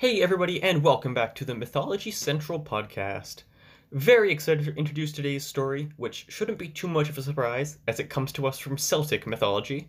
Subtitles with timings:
[0.00, 3.42] Hey, everybody, and welcome back to the Mythology Central podcast.
[3.90, 7.98] Very excited to introduce today's story, which shouldn't be too much of a surprise as
[7.98, 9.88] it comes to us from Celtic mythology.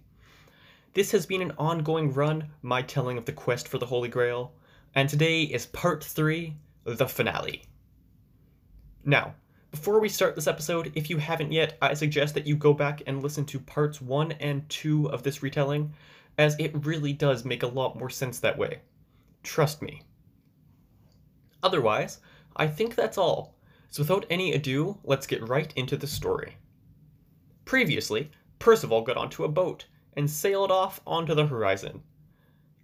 [0.95, 4.51] This has been an ongoing run, my telling of the quest for the Holy Grail,
[4.95, 7.61] and today is part 3, the finale.
[9.05, 9.35] Now,
[9.69, 13.03] before we start this episode, if you haven't yet, I suggest that you go back
[13.05, 15.93] and listen to parts 1 and 2 of this retelling,
[16.39, 18.79] as it really does make a lot more sense that way.
[19.41, 20.01] Trust me.
[21.63, 22.19] Otherwise,
[22.55, 23.55] I think that's all.
[23.89, 26.57] So without any ado, let's get right into the story.
[27.65, 32.01] Previously, Percival got onto a boat and sailed off onto the horizon.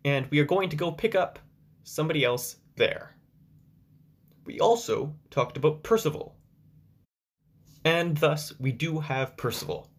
[0.03, 1.39] And we are going to go pick up
[1.83, 3.15] somebody else there.
[4.45, 6.35] We also talked about Percival.
[7.83, 9.89] And thus, we do have Percival.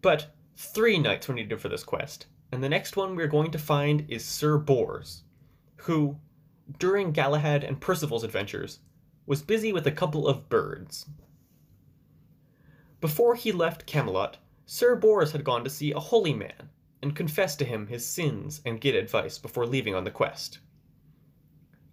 [0.00, 3.58] But three knights were needed for this quest, and the next one we're going to
[3.58, 5.22] find is Sir Bors,
[5.76, 6.16] who,
[6.78, 8.80] during Galahad and Percival's adventures,
[9.26, 11.06] was busy with a couple of birds.
[13.00, 16.70] Before he left Camelot, Sir Bors had gone to see a holy man
[17.02, 20.60] and confess to him his sins and get advice before leaving on the quest.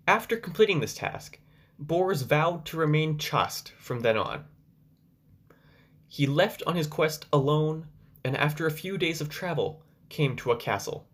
[0.08, 1.40] After completing this task,
[1.78, 4.46] Bors vowed to remain chaste from then on.
[6.08, 7.88] He left on his quest alone,
[8.24, 11.08] and after a few days of travel, came to a castle.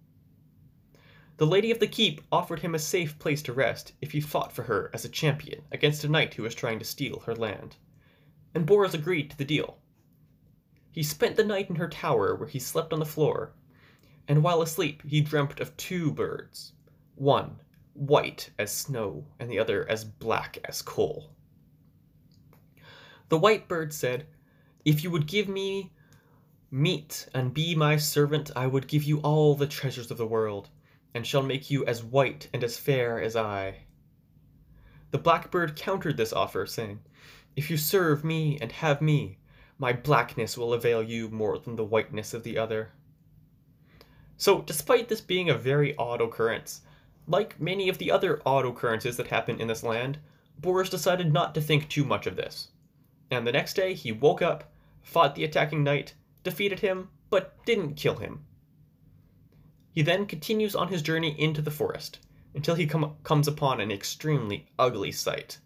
[1.38, 4.53] The lady of the keep offered him a safe place to rest if he fought
[4.53, 7.75] for her as a champion against a knight who was trying to steal her land,
[8.53, 9.78] and Bors agreed to the deal.
[10.91, 13.52] He spent the night in her tower where he slept on the floor,
[14.30, 16.72] and while asleep he dreamt of two birds,
[17.16, 17.59] one
[17.94, 21.31] white as snow and the other as black as coal.
[23.28, 24.25] The white bird said,
[24.85, 25.91] If you would give me
[26.72, 30.69] meat and be my servant, I would give you all the treasures of the world
[31.16, 33.78] and shall make you as white and as fair as I.
[35.12, 37.00] The blackbird countered this offer, saying,
[37.56, 39.38] If you serve me and have me,
[39.80, 42.92] my blackness will avail you more than the whiteness of the other.
[44.36, 46.81] So, despite this being a very odd occurrence,
[47.28, 50.20] like many of the other odd occurrences that happen in this land,
[50.59, 52.68] Bors decided not to think too much of this.
[53.31, 57.96] And the next day he woke up, fought the attacking knight, defeated him, but didn't
[57.96, 58.46] kill him.
[59.95, 62.19] He then continues on his journey into the forest
[62.53, 65.59] until he com- comes upon an extremely ugly sight.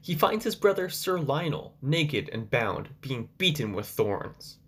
[0.00, 4.58] He finds his brother Sir Lionel naked and bound, being beaten with thorns.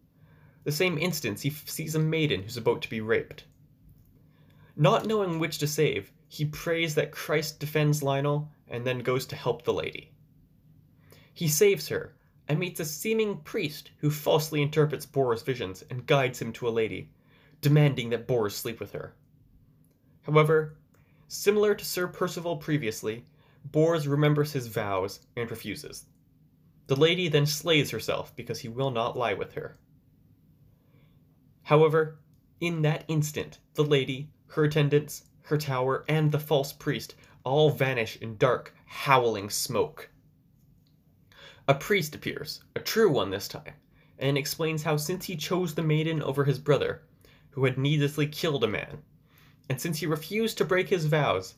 [0.64, 3.44] The same instant, he f- sees a maiden who's about to be raped.
[4.74, 9.36] Not knowing which to save, he prays that Christ defends Lionel and then goes to
[9.36, 10.10] help the lady.
[11.32, 12.16] He saves her
[12.48, 16.70] and meets a seeming priest who falsely interprets Bors' visions and guides him to a
[16.70, 17.10] lady
[17.60, 19.14] demanding that Bors sleep with her.
[20.22, 20.76] However,
[21.28, 23.24] similar to Sir Percival previously,
[23.64, 26.06] Bors remembers his vows and refuses.
[26.86, 29.78] The lady then slays herself because he will not lie with her.
[31.62, 32.20] However,
[32.60, 38.16] in that instant, the lady, her attendants, her tower, and the false priest all vanish
[38.20, 40.10] in dark, howling smoke.
[41.68, 43.74] A priest appears, a true one this time,
[44.18, 47.02] and explains how since he chose the maiden over his brother,
[47.56, 48.98] who had needlessly killed a man.
[49.70, 51.54] And since he refused to break his vows,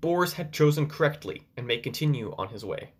[0.00, 2.90] Bors had chosen correctly and may continue on his way.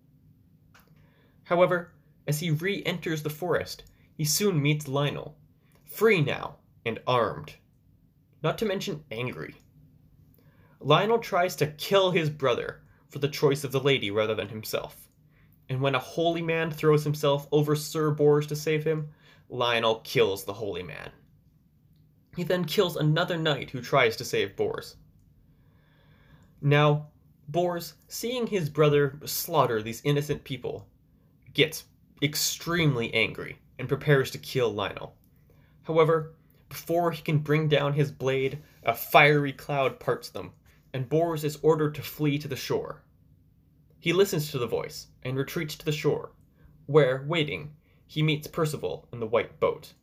[1.42, 1.90] However,
[2.24, 3.82] as he re enters the forest,
[4.14, 5.36] he soon meets Lionel,
[5.84, 7.54] free now and armed,
[8.44, 9.56] not to mention angry.
[10.78, 15.08] Lionel tries to kill his brother for the choice of the lady rather than himself.
[15.68, 19.08] And when a holy man throws himself over Sir Bors to save him,
[19.48, 21.10] Lionel kills the holy man.
[22.36, 24.96] He then kills another knight who tries to save Bors.
[26.60, 27.08] Now,
[27.48, 30.86] Bors, seeing his brother slaughter these innocent people,
[31.54, 31.84] gets
[32.22, 35.14] extremely angry and prepares to kill Lionel.
[35.84, 36.34] However,
[36.68, 40.52] before he can bring down his blade, a fiery cloud parts them,
[40.92, 43.02] and Bors is ordered to flee to the shore.
[43.98, 46.32] He listens to the voice and retreats to the shore,
[46.86, 49.94] where, waiting, he meets Percival in the white boat.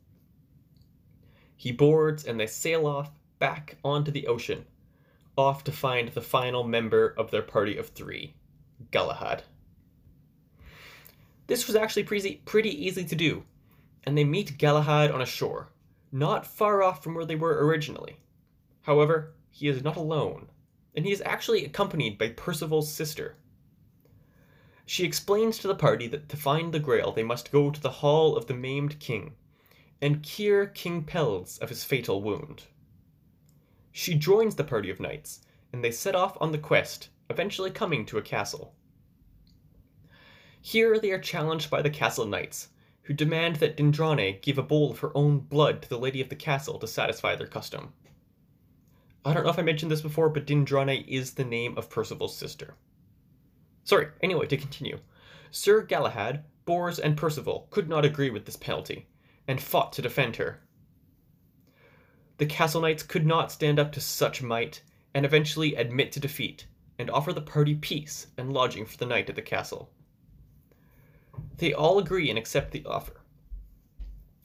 [1.56, 4.66] He boards and they sail off back onto the ocean,
[5.36, 8.34] off to find the final member of their party of three,
[8.90, 9.42] Galahad.
[11.46, 13.44] This was actually pretty, easy to do,
[14.04, 15.68] and they meet Galahad on a shore,
[16.10, 18.18] not far off from where they were originally.
[18.82, 20.48] However, he is not alone,
[20.94, 23.36] and he is actually accompanied by Percival's sister.
[24.86, 27.90] She explains to the party that to find the Grail they must go to the
[27.90, 29.34] Hall of the Maimed King,
[30.04, 32.64] and cure King Pelles of his fatal wound.
[33.90, 35.40] She joins the party of knights
[35.72, 38.74] and they set off on the quest, eventually coming to a castle.
[40.60, 42.68] Here they are challenged by the castle knights,
[43.04, 46.28] who demand that Dindrane give a bowl of her own blood to the lady of
[46.28, 47.94] the castle to satisfy their custom.
[49.24, 52.36] I don't know if I mentioned this before, but Dindrane is the name of Percival's
[52.36, 52.74] sister.
[53.84, 54.98] Sorry, anyway, to continue.
[55.50, 59.06] Sir Galahad, Bors, and Percival could not agree with this penalty,
[59.46, 60.60] and fought to defend her.
[62.38, 64.82] The castle knights could not stand up to such might,
[65.14, 66.66] and eventually admit to defeat,
[66.98, 69.90] and offer the party peace and lodging for the night at the castle.
[71.58, 73.20] They all agree and accept the offer.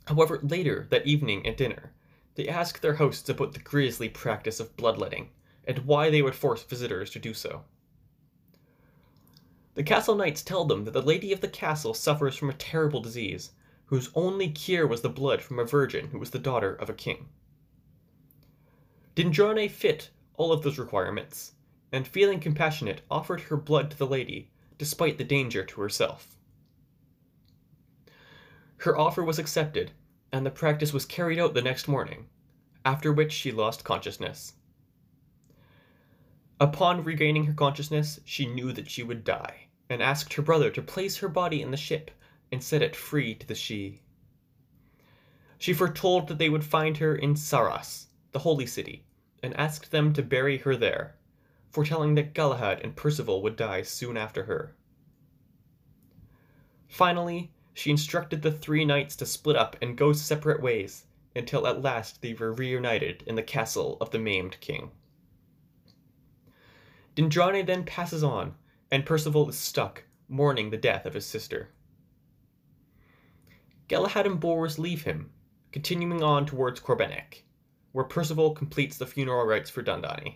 [0.07, 1.93] However, later that evening at dinner,
[2.35, 5.29] they ask their hosts about the grisly practice of bloodletting
[5.65, 7.63] and why they would force visitors to do so.
[9.75, 13.01] The castle knights tell them that the lady of the castle suffers from a terrible
[13.01, 13.51] disease,
[13.89, 16.93] whose only cure was the blood from a virgin who was the daughter of a
[16.93, 17.27] king.
[19.15, 21.53] Dindrane fit all of those requirements,
[21.91, 26.37] and feeling compassionate, offered her blood to the lady, despite the danger to herself.
[28.77, 29.91] Her offer was accepted,
[30.31, 32.27] and the practice was carried out the next morning,
[32.85, 34.53] after which she lost consciousness.
[36.59, 40.81] Upon regaining her consciousness, she knew that she would die, and asked her brother to
[40.83, 42.11] place her body in the ship
[42.51, 44.01] and set it free to the sea.
[45.57, 49.05] She foretold that they would find her in Sarras, the holy city,
[49.43, 51.15] and asked them to bury her there,
[51.69, 54.75] foretelling that Galahad and Percival would die soon after her.
[56.87, 61.05] Finally, she instructed the three knights to split up and go separate ways,
[61.35, 64.91] until at last they were reunited in the castle of the maimed king.
[67.15, 68.55] Dindrane then passes on,
[68.91, 71.69] and Percival is stuck, mourning the death of his sister.
[73.89, 75.31] Galahad and Bors leave him,
[75.71, 77.41] continuing on towards Corbenic,
[77.91, 80.35] where Percival completes the funeral rites for Dindrane.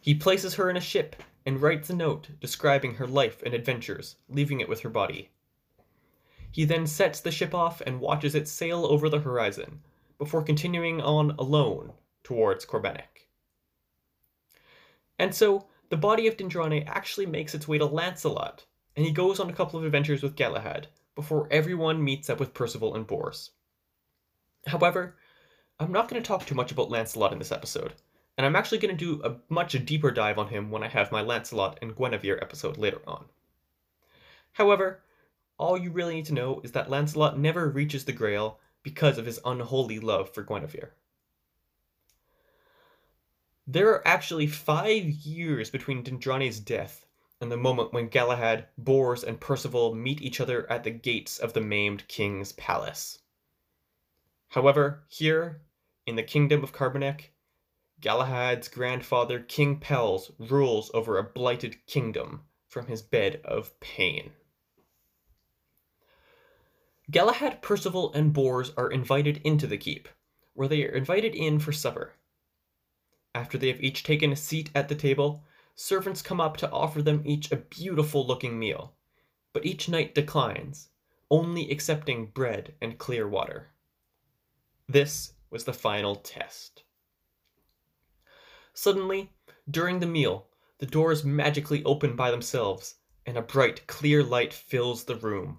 [0.00, 1.14] He places her in a ship
[1.46, 5.30] and writes a note describing her life and adventures, leaving it with her body.
[6.50, 9.80] He then sets the ship off and watches it sail over the horizon,
[10.18, 11.92] before continuing on alone
[12.24, 13.28] towards Corbenic.
[15.20, 18.64] And so, the body of Dindrane actually makes its way to Lancelot,
[18.96, 22.54] and he goes on a couple of adventures with Galahad, before everyone meets up with
[22.54, 23.50] Percival and Bors.
[24.66, 25.16] However,
[25.78, 27.94] I'm not going to talk too much about Lancelot in this episode,
[28.36, 31.12] and I'm actually going to do a much deeper dive on him when I have
[31.12, 33.26] my Lancelot and Guinevere episode later on.
[34.52, 35.02] However,
[35.58, 39.26] all you really need to know is that Lancelot never reaches the Grail because of
[39.26, 40.94] his unholy love for Guinevere.
[43.66, 47.03] There are actually five years between Dindrane's death
[47.44, 51.52] and the moment when Galahad, Bors, and Percival meet each other at the gates of
[51.52, 53.18] the maimed king's palace.
[54.48, 55.60] However, here,
[56.06, 57.32] in the kingdom of Carbonek,
[58.00, 64.32] Galahad's grandfather, King Pelles, rules over a blighted kingdom from his bed of pain.
[67.10, 70.08] Galahad, Percival, and Bors are invited into the keep,
[70.54, 72.14] where they are invited in for supper.
[73.34, 77.02] After they have each taken a seat at the table, servants come up to offer
[77.02, 78.94] them each a beautiful looking meal,
[79.52, 80.88] but each knight declines,
[81.30, 83.72] only accepting bread and clear water.
[84.88, 86.84] This was the final test.
[88.72, 89.32] Suddenly,
[89.70, 95.04] during the meal, the doors magically open by themselves, and a bright, clear light fills
[95.04, 95.58] the room.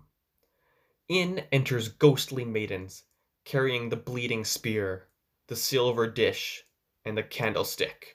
[1.07, 3.03] In enters ghostly maidens,
[3.43, 5.07] carrying the bleeding spear,
[5.47, 6.65] the silver dish,
[7.03, 8.14] and the candlestick.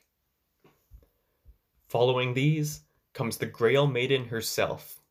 [1.91, 2.83] Following these
[3.15, 5.03] comes the Grail Maiden herself,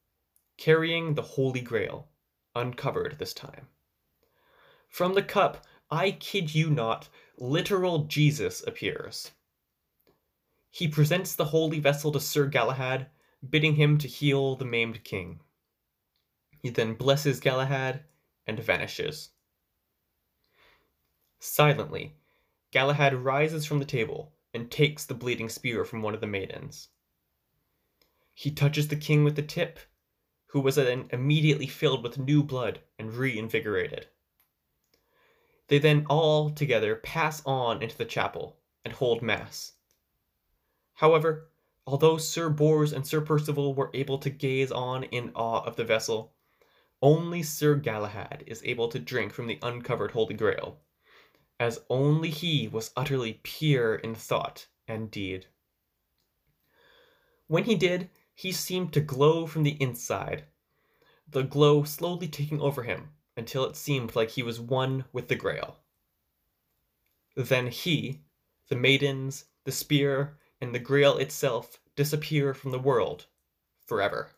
[0.55, 2.07] carrying the Holy Grail,
[2.55, 3.67] uncovered this time.
[4.87, 9.31] From the cup, I kid you not, literal Jesus appears.
[10.71, 13.07] He presents the holy vessel to Sir Galahad,
[13.49, 15.41] bidding him to heal the maimed king.
[16.61, 18.05] He then blesses Galahad
[18.47, 19.31] and vanishes.
[21.41, 22.15] Silently,
[22.71, 26.89] Galahad rises from the table and takes the bleeding spear from one of the maidens.
[28.33, 29.79] He touches the king with the tip,
[30.47, 34.07] who was then immediately filled with new blood and reinvigorated.
[35.67, 39.73] They then all together pass on into the chapel and hold mass.
[40.93, 41.49] However,
[41.85, 45.83] although Sir Bors and Sir Percival were able to gaze on in awe of the
[45.83, 46.33] vessel,
[47.01, 50.79] only Sir Galahad is able to drink from the uncovered Holy Grail,
[51.59, 55.47] as only he was utterly pure in thought and deed.
[57.47, 60.45] When he did, he seemed to glow from the inside,
[61.27, 65.35] the glow slowly taking over him until it seemed like he was one with the
[65.35, 65.77] Grail.
[67.35, 68.21] Then he,
[68.69, 73.27] the maidens, the spear, and the grail itself disappear from the world
[73.85, 74.31] forever.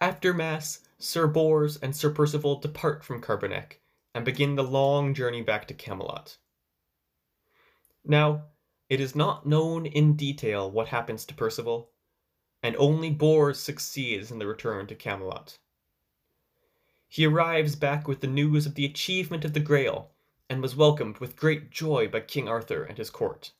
[0.00, 3.80] After Mass, Sir Bors and Sir Percival depart from Carbonek
[4.14, 6.38] and begin the long journey back to Camelot.
[8.04, 8.44] Now,
[8.88, 11.90] it is not known in detail what happens to Percival,
[12.62, 15.58] and only Bors succeeds in the return to Camelot.
[17.08, 20.10] He arrives back with the news of the achievement of the Grail,
[20.48, 23.52] and was welcomed with great joy by King Arthur and his court.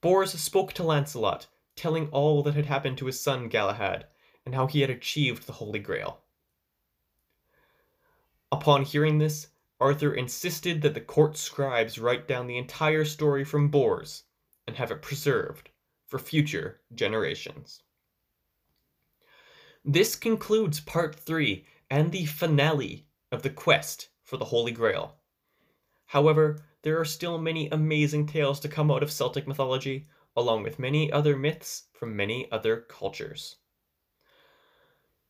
[0.00, 4.06] Bors spoke to Lancelot, telling all that had happened to his son Galahad,
[4.44, 6.23] and how he had achieved the Holy Grail.
[8.54, 9.48] Upon hearing this,
[9.80, 14.22] Arthur insisted that the court scribes write down the entire story from Bors
[14.64, 15.70] and have it preserved
[16.06, 17.82] for future generations.
[19.84, 25.16] This concludes part 3 and the finale of the quest for the Holy Grail.
[26.06, 30.06] However, there are still many amazing tales to come out of Celtic mythology,
[30.36, 33.56] along with many other myths from many other cultures.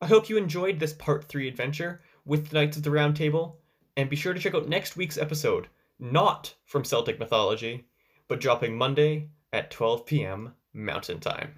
[0.00, 3.58] I hope you enjoyed this Part 3 adventure with the Knights of the Round Table,
[3.96, 5.66] and be sure to check out next week's episode,
[5.98, 7.88] not from Celtic Mythology,
[8.28, 10.54] but dropping Monday at 12 p.m.
[10.72, 11.52] Mountain Time.